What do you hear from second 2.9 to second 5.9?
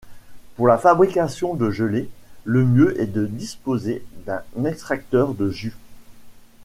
est de disposer d'un extracteur de jus.